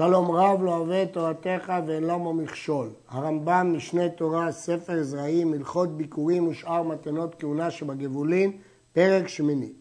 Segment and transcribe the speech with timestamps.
[0.00, 2.88] שלום רב לא אוהב את תורתך ואין למה מכשול.
[3.08, 8.52] הרמב"ם, משנה תורה, ספר זרעים, הלכות ביקורים ושאר מתנות כהונה שבגבולין,
[8.92, 9.72] פרק שמיני.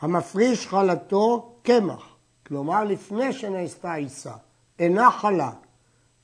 [0.00, 4.32] המפריש חלתו קמח, כלומר לפני שנעשתה עיסה,
[4.78, 5.50] אינה חלה,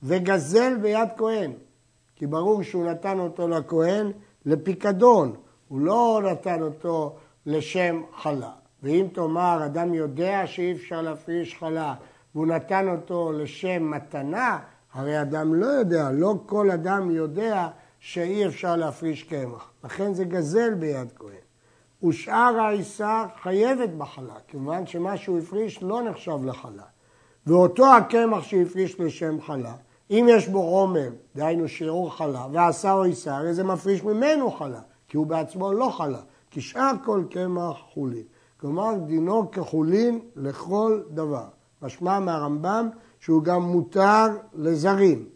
[0.02, 1.52] וגזל ביד כהן,
[2.16, 4.12] כי ברור שהוא נתן אותו לכהן
[4.46, 5.34] לפיקדון,
[5.68, 7.16] הוא לא נתן אותו
[7.46, 8.50] לשם חלה.
[8.82, 11.94] ואם תאמר, אדם יודע שאי אפשר להפריש חלה
[12.34, 14.58] והוא נתן אותו לשם מתנה,
[14.92, 17.68] הרי אדם לא יודע, לא כל אדם יודע
[18.00, 19.70] שאי אפשר להפריש קמח.
[19.84, 21.48] לכן זה גזל ביד כהן.
[22.02, 26.82] ושאר העיסה חייבת בחלה, כיוון שמה שהוא הפריש לא נחשב לחלה.
[27.46, 29.74] ואותו הקמח שהפריש לשם חלה,
[30.10, 34.80] אם יש בו עומר, דהיינו שיעור חלה, ועשה או עיסה, הרי זה מפריש ממנו חלה,
[35.08, 36.20] כי הוא בעצמו לא חלה,
[36.50, 38.22] כי שאר כל קמח חולין.
[38.60, 41.44] כלומר, דינו כחולין לכל דבר.
[41.82, 42.88] משמע מהרמב"ם
[43.20, 45.28] שהוא גם מותר לזרים.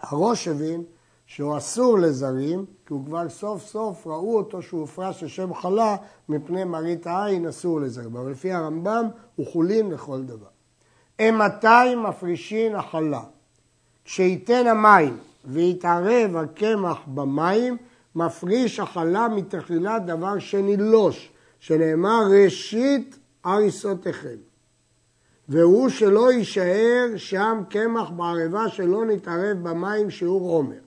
[0.00, 0.84] הראש הבין
[1.26, 5.96] שהוא אסור לזרים, כי הוא כבר סוף סוף ראו אותו שהוא הופרש לשם חלה
[6.28, 8.16] מפני מראית העין אסור לזרים.
[8.16, 10.46] אבל לפי הרמב"ם הוא חולין לכל דבר.
[11.18, 13.22] אימתי מפרישין החלה?
[14.04, 17.76] כשייתן המים ויתערב הקמח במים,
[18.14, 24.47] מפריש החלה מתחילת דבר שנילוש, שנאמר ראשית הריסותיכם.
[25.48, 30.78] והוא שלא יישאר שם קמח בערבה שלא נתערב במים שיעור עומר.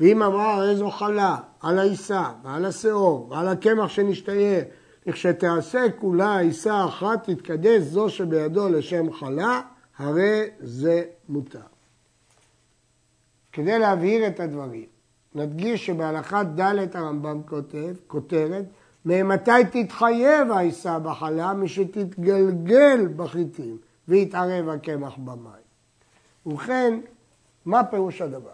[0.00, 4.64] ואם אמר הרי זו חלה על העיסה ועל השאור ועל הקמח שנשתייר,
[5.06, 9.60] לכשתעשה כולה עיסה אחת תתקדש זו שבידו לשם חלה,
[9.98, 11.58] הרי זה מותר.
[13.52, 14.86] כדי להבהיר את הדברים,
[15.34, 18.64] נדגיש שבהלכת ד' הרמב"ם כותב, כותרת,
[19.04, 21.54] ממתי תתחייב העיסה בחלה?
[21.54, 23.87] משתתגלגל בחיטים.
[24.08, 25.68] ויתערב הקמח במים.
[26.46, 27.00] ובכן,
[27.64, 28.50] מה פירוש הדבר?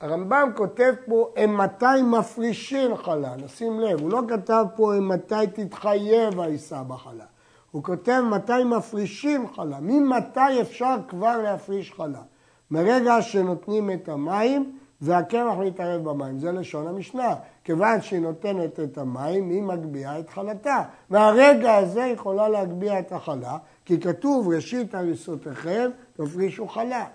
[0.00, 5.46] הרמב"ם כותב פה, הם מתי מפרישים חלה, נשים לב, הוא לא כתב פה הם מתי
[5.54, 7.24] תתחייב העיסה בחלה,
[7.70, 12.22] הוא כותב מתי מפרישים חלה, ממתי אפשר כבר להפריש חלה,
[12.70, 17.34] מרגע שנותנים את המים והקמח מתערב במים, זה לשון המשנה,
[17.64, 23.58] כיוון שהיא נותנת את המים, היא מגביהה את חלתה, והרגע הזה יכולה להגביה את החלה,
[23.86, 27.06] כי כתוב ראשית הריסותיכם תפרישו חלה.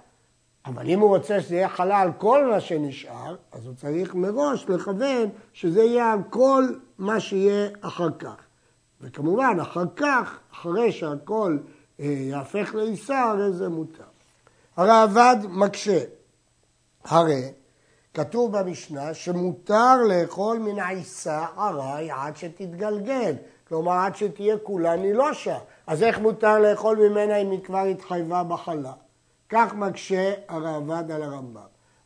[0.65, 4.65] אבל אם הוא רוצה שזה יהיה חלה על כל מה שנשאר, אז הוא צריך מראש
[4.69, 6.63] לכוון שזה יהיה על כל
[6.97, 8.35] מה שיהיה אחר כך.
[9.01, 11.57] וכמובן, אחר כך, אחרי שהכל
[11.99, 14.03] אה, יהפך לעיסה, הרי זה מותר.
[14.77, 15.99] הראב"ד מקשה.
[17.03, 17.51] הרי
[18.13, 23.35] כתוב במשנה שמותר לאכול מן העיסה ארעי עד שתתגלגל.
[23.67, 25.57] כלומר, עד שתהיה כולה נילושה.
[25.91, 28.91] אז איך מותר לאכול ממנה אם היא כבר התחייבה בחלה?
[29.49, 31.61] כך מקשה הראב"ד על הרמב"ם.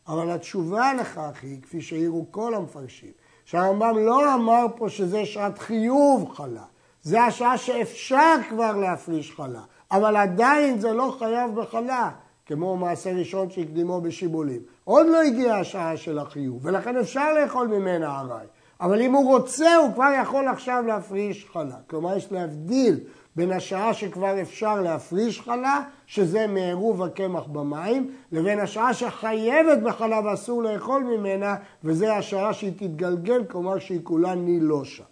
[0.07, 3.11] אבל התשובה לכך היא, כפי שהעירו כל המפרשים,
[3.45, 6.63] שהרמב"ם לא אמר פה שזה שעת חיוב חלה,
[7.03, 12.11] זה השעה שאפשר כבר להפריש חלה, אבל עדיין זה לא חייב בחלה,
[12.45, 14.61] כמו מעשה ראשון שהקדימו בשיבולים.
[14.83, 18.47] עוד לא הגיעה השעה של החיוב, ולכן אפשר לאכול ממנה ארעי.
[18.81, 21.75] אבל אם הוא רוצה, הוא כבר יכול עכשיו להפריש חלה.
[21.87, 22.99] כלומר, יש להבדיל
[23.35, 30.63] בין השעה שכבר אפשר להפריש חלה, שזה מעירוב הקמח במים, לבין השעה שחייבת בחלה ואסור
[30.63, 35.03] לאכול ממנה, וזה השעה שהיא תתגלגל, כלומר שהיא כולה נילושה.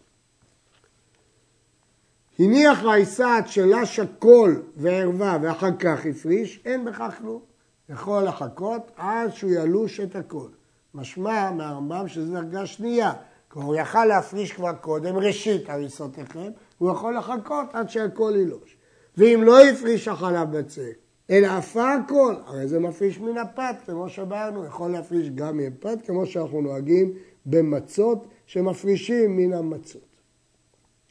[2.39, 7.41] הניח העיסה עד שלש הכל וערווה ואחר כך הפריש, אין בכך כלום.
[7.89, 10.47] יכול לחכות עד שהוא ילוש את הכל.
[10.93, 13.11] משמע מהרמב"ם שזו דרגה שנייה.
[13.53, 18.77] כלומר, הוא יכל להפריש כבר קודם, ראשית הריסותיכם, הוא יכול לחכות עד שהכל ילוש.
[19.17, 20.97] ואם לא הפריש החלב בצק,
[21.29, 26.25] אלא עפה הכל, הרי זה מפריש מן הפת, כמו שאמרנו, יכול להפריש גם מפת, כמו
[26.25, 27.13] שאנחנו נוהגים
[27.45, 30.17] במצות, שמפרישים מן המצות.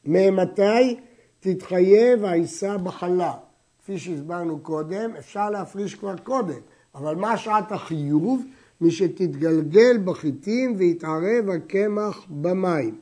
[0.05, 1.01] ממתי
[1.41, 3.35] תתחייב העיסה בחלה?
[3.79, 6.61] כפי שהסברנו קודם, אפשר להפריש כבר קודם,
[6.95, 8.43] אבל מה שעת החיוב?
[8.83, 12.99] משתתגלגל בחיטים ויתערב הקמח במים.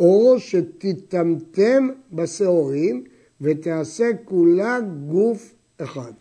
[0.00, 3.04] או שתטמטם בשעורים
[3.40, 4.78] ותעשה כולה
[5.08, 6.12] גוף אחד.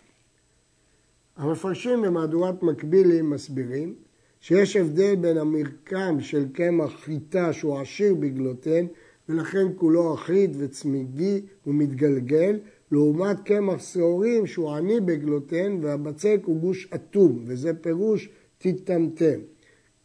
[1.38, 3.96] המפרשים במהדורת מקבילים מסבירים
[4.42, 8.86] שיש הבדל בין המרקם של קמח חיטה שהוא עשיר בגלוטן
[9.30, 12.60] ולכן כולו אחיד וצמיגי ומתגלגל
[12.92, 18.30] לעומת קמח שעורים שהוא עני בגלוטן והבצק הוא גוש אטום וזה פירוש
[18.62, 19.40] תטמטם.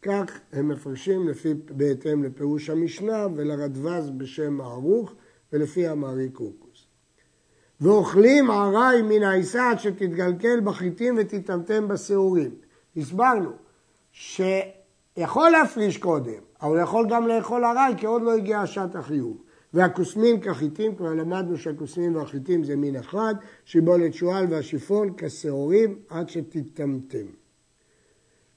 [0.01, 5.13] כך הם מפרשים לפי, בהתאם לפירוש המשנה ולרדווז בשם מערוך
[5.53, 6.87] ולפי המערי קורקוס.
[7.81, 12.51] ואוכלים עראי מן העיסה עד שתתגלגל בחיטים ותטמטם בשעורים.
[12.97, 13.51] הסברנו
[14.11, 19.37] שיכול להפריש קודם, אבל יכול גם לאכול עראי כי עוד לא הגיעה שעת החיוב.
[19.73, 23.35] והכוסמים כחיטים, כבר למדנו שהכוסמים והחיטים זה מין אחד,
[23.65, 27.44] שיבולת שועל והשיפון כשעורים עד שתטמטם.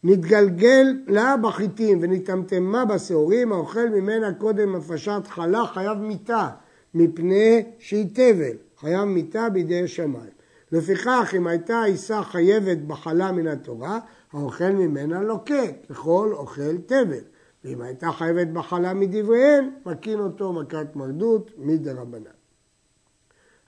[0.04, 6.48] נתגלגל לה בחיטים ונטמטמה בשעורים, האוכל ממנה קודם הפשט חלה חייב מיתה,
[6.94, 10.38] מפני שהיא תבל, חייב מיתה בידי שמיים.
[10.72, 13.98] לפיכך, אם הייתה עיסה חייבת בחלה מן התורה,
[14.32, 17.24] האוכל ממנה לוקה, ככל אוכל תבל.
[17.64, 22.30] ואם הייתה חייבת בחלה מדבריהן, מקין אותו מכת מרדות מדרבנן.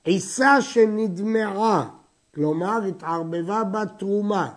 [0.05, 1.88] עיסה שנדמעה,
[2.35, 4.53] כלומר התערבבה בה תרומה,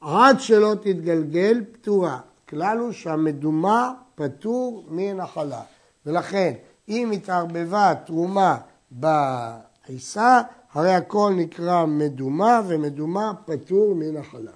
[0.00, 2.20] עד שלא תתגלגל, פטורה.
[2.48, 5.62] כלל הוא שהמדומה פטור מן החלה.
[6.06, 6.54] ולכן,
[6.88, 8.58] אם התערבבה תרומה
[8.90, 10.40] בעיסה,
[10.72, 14.52] הרי הכל נקרא מדומה, ומדומה פטור מן החלה.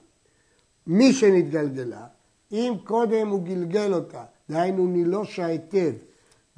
[0.86, 2.06] מי שנתגלגלה,
[2.52, 5.92] אם קודם הוא גלגל אותה, דהיינו נילושה היטב,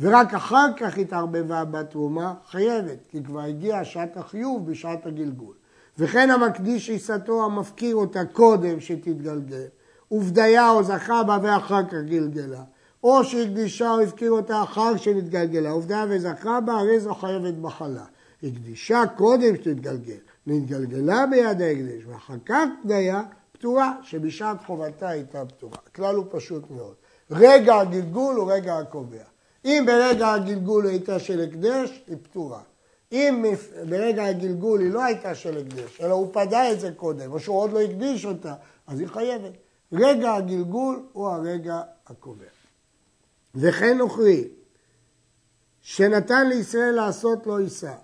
[0.01, 5.55] ורק אחר כך התערבבה בתרומה, חייבת, כי כבר הגיעה שעת החיוב בשעת הגלגול.
[5.99, 9.67] וכן המקדיש עיסתו המפקיר אותה קודם שתתגלגל,
[10.11, 12.63] ובדיה או זכה בה ואחר כך גלגלה,
[13.05, 18.05] או שהקדישה או הפקיר אותה אחר שנתגלגלה, עובדה וזכה בה, הרי זו חייבת מחלה.
[18.43, 25.77] הקדישה קודם שתתגלגל, נתגלגלה ביד ההקדש, ואחר כך בדיה פטורה, שבשעת חובתה הייתה פטורה.
[25.87, 26.95] הכלל הוא פשוט מאוד.
[27.31, 29.25] רגע הגלגול הוא רגע הקובע.
[29.65, 32.61] אם ברגע הגלגול הייתה של הקדש, היא פטורה.
[33.13, 33.45] אם
[33.89, 37.57] ברגע הגלגול היא לא הייתה של הקדש, אלא הוא פדה את זה קודם, או שהוא
[37.57, 38.55] עוד לא הקדיש אותה,
[38.87, 39.53] אז היא חייבת.
[39.93, 42.45] רגע הגלגול הוא הרגע הקובע.
[43.55, 44.49] וכן נוכרי,
[45.83, 47.95] שנתן לישראל לעשות לא יישא,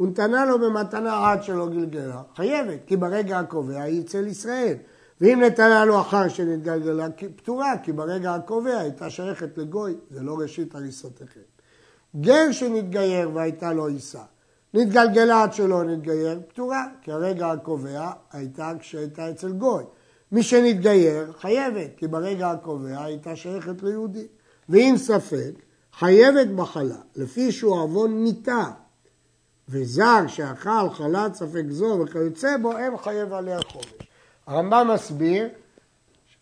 [0.00, 4.76] ונתנה לו במתנה עד שלא גלגלה, חייבת, כי ברגע הקובע היא אצל ישראל.
[5.20, 7.06] ואם נתנה לו אחר שנתגלגלה,
[7.36, 11.40] פטורה, כי ברגע הקובע הייתה שייכת לגוי, זה לא ראשית הריסותיכם.
[12.20, 14.22] גר שנתגייר והייתה לו עיסה,
[14.74, 19.84] נתגלגלה עד שלא נתגייר, פטורה, כי הרגע הקובע הייתה כשהייתה אצל גוי.
[20.32, 24.26] מי שנתגייר, חייבת, כי ברגע הקובע הייתה שייכת ליהודי.
[24.68, 25.52] ואם ספק,
[25.92, 28.64] חייבת מחלה, לפי שהוא עוון מיתה.
[29.68, 33.86] וזר שאכל חלת ספק זו וכיוצא בו, אין חייב עליה חומש.
[34.46, 35.48] הרמב"ם מסביר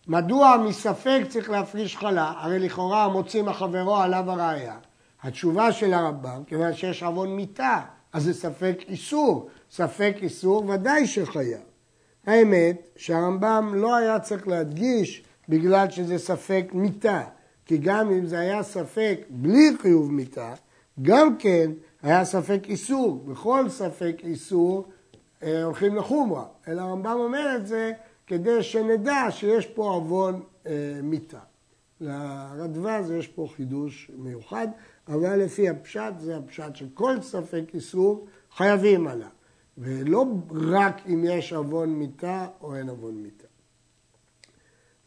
[0.09, 4.77] מדוע מספק צריך להפריש חלה, הרי לכאורה מוציא מחברו עליו הראייה.
[5.23, 7.81] התשובה של הרמב"ם, כיוון שיש עוון מיתה,
[8.13, 9.49] אז זה ספק איסור.
[9.71, 11.61] ספק איסור ודאי שחייב.
[12.27, 17.23] האמת שהרמב"ם לא היה צריך להדגיש בגלל שזה ספק מיתה,
[17.67, 20.55] כי גם אם זה היה ספק בלי חיוב מיתה,
[21.03, 21.71] גם כן
[22.03, 23.25] היה ספק איסור.
[23.25, 24.89] בכל ספק איסור
[25.43, 27.93] אה, הולכים לחומרה, אלא הרמב"ם אומר את זה
[28.27, 30.73] כדי שנדע שיש פה עוון אה,
[31.03, 31.39] מיתה.
[32.01, 34.69] לרדב"ז יש פה חידוש מיוחד,
[35.11, 38.27] אבל לפי הפשט זה הפשט שכל ספק איסור
[38.57, 39.29] חייבים עליו,
[39.79, 40.25] ולא
[40.71, 43.47] רק אם יש עוון מיתה או אין עוון מיתה.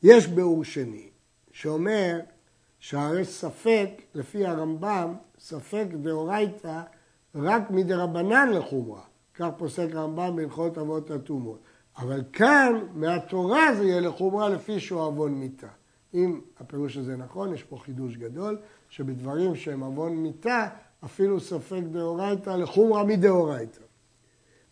[0.04, 1.10] יש ביאור שני
[1.52, 2.20] שאומר
[2.80, 6.82] שהרי ספק, לפי הרמב"ם, ספק דאורייתא
[7.36, 9.02] רק מדרבנן לחומרה.
[9.34, 11.60] כך פוסק רמב"ם בהלכות אבות הטומאות.
[11.98, 15.68] אבל כאן, מהתורה זה יהיה לחומרה לפי שהוא עוון מיתה.
[16.14, 18.58] אם הפירוש הזה נכון, יש פה חידוש גדול,
[18.96, 20.68] שבדברים שהם עוון מיתה,
[21.06, 23.80] אפילו ספק דאורייתא לחומרה מדאורייתא.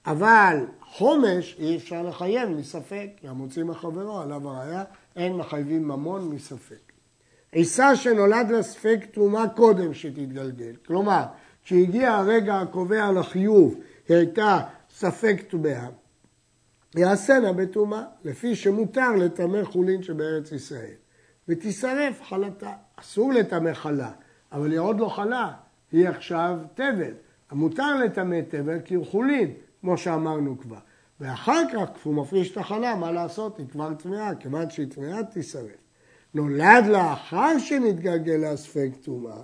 [0.06, 4.84] אבל חומש אי אפשר לחייב מספק, כי המוציא מחברו עליו הראייה,
[5.16, 6.92] אין מחייבים ממון מספק.
[7.52, 11.24] עיסה שנולד לה ספק תרומה קודם שתתגלגל, כלומר,
[11.64, 13.76] כשהגיע הרגע הקובע לחיוב
[14.08, 14.60] היא הייתה
[14.90, 15.88] ספק טומאה,
[16.96, 21.01] יעשנה בטומאה, לפי שמותר לטמא חולין שבארץ ישראל.
[21.48, 22.72] ותישרף חלתה.
[22.96, 24.12] אסור לטמא חלה,
[24.52, 25.52] אבל היא עוד לא חלה,
[25.92, 27.14] היא עכשיו תבל.
[27.52, 30.78] מותר לטמא תבל כי הוא חולין, כמו שאמרנו כבר.
[31.20, 33.58] ואחר כך, כשהוא מפריש את החלה, מה לעשות?
[33.58, 35.82] היא כבר טמאה, כיוון שהיא טמאה, תישרף.
[36.34, 39.42] נולד לאחר שנתגלגלה ספק טומאה,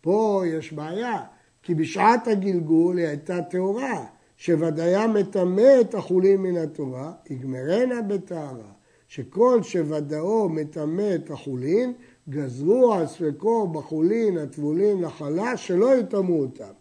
[0.00, 1.22] פה יש בעיה.
[1.62, 4.04] כי בשעת הגלגול היא הייתה טהורה,
[4.36, 8.72] שוודאיה מטמא את החולין מן התורה, יגמרנה בטהרה,
[9.08, 11.92] שכל שוודאו מטמא את החולין,
[12.28, 16.72] גזרו על ספקו בחולין הטבולים לחלה, שלא יטמאו אותם.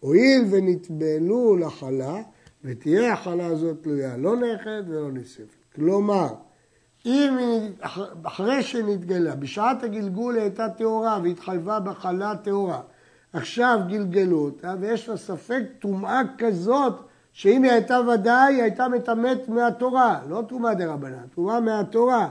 [0.00, 2.22] הואיל ונטבלו לחלה,
[2.64, 5.74] ותהיה החלה הזאת תלויה לא נכד ולא נשרפת.
[5.74, 6.28] כלומר,
[7.06, 7.30] אם
[8.22, 12.80] אחרי שנתגלה, בשעת הגלגול הייתה טהורה והתחייבה בחלה טהורה,
[13.32, 16.94] עכשיו גלגלו אותה ויש לה ספק טומאה כזאת
[17.32, 22.28] שאם היא הייתה ודאי, היא הייתה מטמאת מהתורה, לא תרומה רבנן, תרומה מהתורה.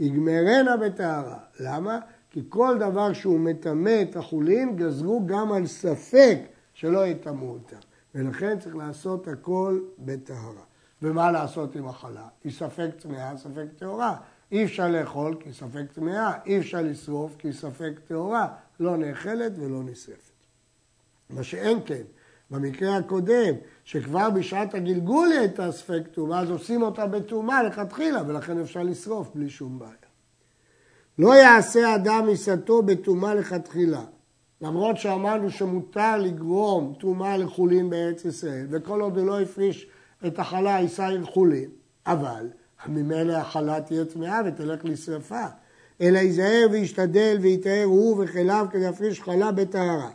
[0.00, 1.38] יגמרנה בטהרה.
[1.60, 1.98] למה?
[2.30, 6.38] כי כל דבר שהוא מטמא את החולין, גזרו גם על ספק
[6.74, 7.76] שלא יטמאו אותם.
[8.14, 10.62] ולכן צריך לעשות הכל בטהרה.
[11.02, 12.28] ומה לעשות עם החלה?
[12.44, 14.16] היא ספק טמאה, ספק טהורה.
[14.52, 18.48] אי אפשר לאכול כי ספק טמאה, אי אפשר לשרוף כי ספק טהורה,
[18.80, 20.32] לא נאכלת ולא נשרפת.
[21.30, 22.02] מה שאין כן,
[22.50, 28.60] במקרה הקודם, שכבר בשעת הגלגול היא הייתה ספק טומאה, אז עושים אותה בטומאה לכתחילה, ולכן
[28.60, 29.92] אפשר לשרוף בלי שום בעיה.
[31.18, 34.04] לא יעשה אדם עיסתו בטומאה לכתחילה,
[34.60, 39.86] למרות שאמרנו שמותר לגרום טומאה לחולין בארץ ישראל, וכל עוד הוא לא הפריש
[40.26, 41.70] את החלה, יישא עם חולין,
[42.06, 42.48] אבל
[42.86, 45.44] ממילא החלה תהיה טמאה ותלך לשרפה,
[46.00, 50.10] אלא ייזהר וישתדל ויטהר הוא וכליו כדי להפריש חלה בטהרה.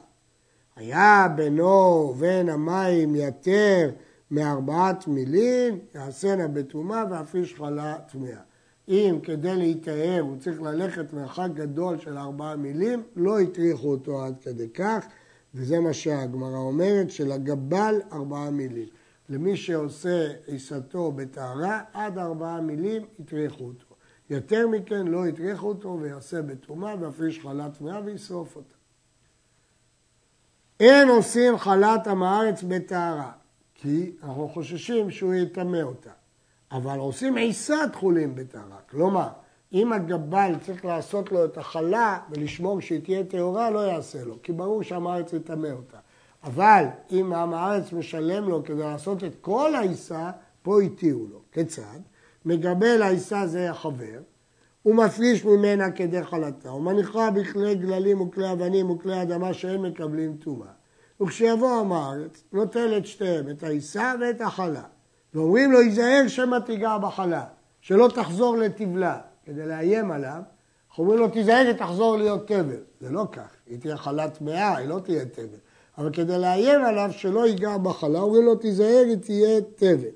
[0.79, 3.89] היה בינו ובין המים יתר
[4.31, 8.39] מארבעת מילין, יעשנה בטומאה ואפריש חלה טמאה.
[8.87, 14.35] אם כדי להיטהר הוא צריך ללכת מרחק גדול של ארבעה מילים, לא הטריחו אותו עד
[14.41, 15.05] כדי כך,
[15.53, 18.87] וזה מה שהגמרא אומרת, שלגבל ארבעה מילים.
[19.29, 23.95] למי שעושה עיסתו בטהרה, עד ארבעה מילים הטריחו אותו.
[24.29, 28.78] יותר מכן לא הטריחו אותו ויעשה בטומאה ויפריש חלה טמאה וישרוף אותה.
[30.79, 33.31] אין עושים חלת עם הארץ בטהרה,
[33.75, 36.09] כי אנחנו חוששים שהוא יטמא אותה.
[36.71, 38.77] אבל עושים עיסת חולים בטהרה.
[38.89, 39.27] כלומר,
[39.73, 44.51] אם הגבל צריך לעשות לו את החלה ולשמור שהיא תהיה טהורה, לא יעשה לו, כי
[44.53, 45.97] ברור שעם הארץ יטמא אותה.
[46.43, 50.31] אבל אם עם הארץ משלם לו כדי לעשות את כל העיסה,
[50.61, 51.41] פה התירו לו.
[51.51, 51.99] כיצד?
[52.45, 54.19] מגבל העיסה זה החבר,
[54.83, 60.37] הוא מפריש ממנה כדי חלתה, הוא מניחה בכלי גללים וכלי אבנים וכלי אדמה שאין מקבלים
[60.37, 60.67] טומאה.
[61.21, 64.83] וכשיבוא עם הארץ, נוטל את שתיהם, את העיסה ואת החלה.
[65.33, 67.43] ואומרים לו, ייזהר שמא תיגע בחלה,
[67.81, 70.41] שלא תחזור לטבלה, כדי לאיים עליו.
[70.97, 72.81] אומרים לו, תיזהר, תחזור להיות תבל.
[73.01, 75.59] זה לא כך, היא תהיה חלה טמאה, היא לא תהיה תבל.
[75.97, 80.09] אבל כדי לאיים עליו שלא ייגע בחלה, אומרים לו, תיזהר, היא תהיה תבל.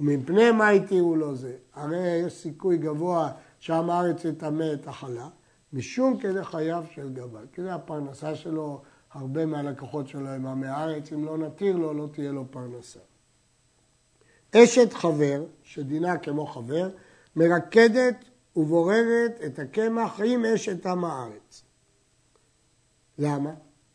[0.00, 1.52] ומפני מה התירו לו זה?
[1.74, 3.30] הרי יש סיכוי גבוה
[3.62, 5.28] שעם הארץ יטמא את החלה,
[5.72, 7.46] משום כדי חייו של גבל.
[7.52, 12.08] כי זה הפרנסה שלו, הרבה מהלקוחות שלו הם עמי הארץ, אם לא נתיר לו, לא
[12.12, 13.00] תהיה לו פרנסה.
[14.56, 16.90] אשת חבר, שדינה כמו חבר,
[17.36, 18.24] מרקדת
[18.56, 21.62] ובוררת את הקמח עם אשת עם הארץ.
[23.18, 23.50] למה?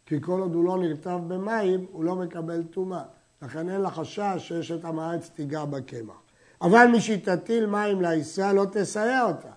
[0.06, 3.04] כי כל עוד הוא לא נרטב במים, הוא לא מקבל טומאה.
[3.42, 6.22] לכן אין לה חשש שאשת עם הארץ תיגע בקמח.
[6.62, 9.57] אבל מי שתטיל מים לעיסה לא תסייע אותה.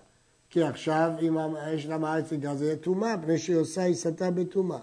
[0.51, 4.79] כי עכשיו אם אשת עם הארץ תיגע זה יהיה טומאה, מפני שהיא עושה עיסתה בטומאה.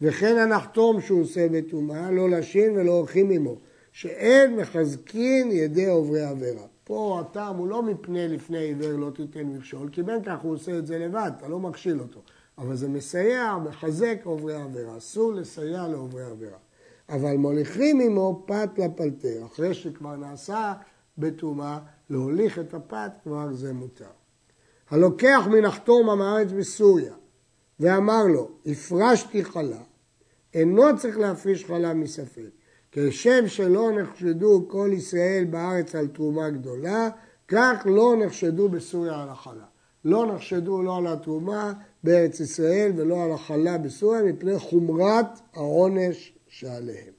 [0.00, 3.56] וכן הנחתום שהוא עושה בטומאה, לא לשין ולא הולכים עמו.
[3.92, 6.62] שאין מחזקין ידי עוברי עבירה.
[6.84, 10.78] פה הטעם הוא לא מפני לפני עיוור לא תיתן מכשול, כי בין כך הוא עושה
[10.78, 12.20] את זה לבד, אתה לא מכשיל אותו.
[12.58, 14.96] אבל זה מסייע, מחזק עוברי עבירה.
[14.96, 16.58] אסור לסייע לעוברי עבירה.
[17.08, 19.46] אבל מוליכים עמו פת לפלטר.
[19.46, 20.74] אחרי שכבר נעשה
[21.18, 21.78] בטומאה,
[22.10, 24.17] להוליך את הפת כבר זה מותר.
[24.90, 27.14] הלוקח מנחתום עם הארץ בסוריה
[27.80, 29.82] ואמר לו, הפרשתי חלה,
[30.54, 32.48] אינו צריך להפריש חלה מספק.
[32.92, 37.08] כשם שלא נחשדו כל ישראל בארץ על תרומה גדולה,
[37.48, 39.64] כך לא נחשדו בסוריה על החלה.
[40.04, 41.72] לא נחשדו לא על התרומה
[42.04, 47.12] בארץ ישראל ולא על החלה בסוריה מפני חומרת העונש שעליהם.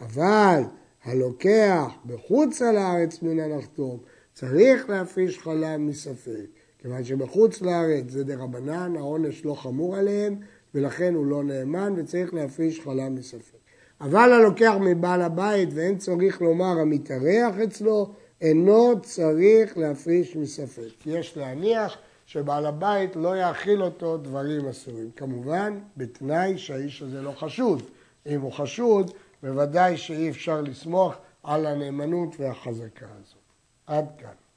[0.00, 0.62] אבל
[1.04, 3.98] הלוקח בחוץ על הארץ מן הנחתום
[4.34, 6.57] צריך להפריש חלה מספק.
[6.78, 10.36] כיוון שבחוץ לארץ זה דרבנן, העונש לא חמור עליהם
[10.74, 13.58] ולכן הוא לא נאמן וצריך להפריש חלה מספק.
[14.00, 21.06] אבל הלוקח מבעל הבית ואין צריך לומר המתארח אצלו, אינו צריך להפריש מספק.
[21.06, 25.10] יש להניח שבעל הבית לא יאכיל אותו דברים אסורים.
[25.16, 27.82] כמובן, בתנאי שהאיש הזה לא חשוד.
[28.26, 29.10] אם הוא חשוד,
[29.42, 33.38] בוודאי שאי אפשר לסמוך על הנאמנות והחזקה הזאת.
[33.86, 34.47] עד כאן.